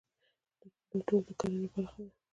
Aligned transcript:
دا 0.89 0.97
ټول 1.07 1.21
د 1.27 1.29
کرنې 1.39 1.67
برخه 1.73 2.01
ده. 2.07 2.13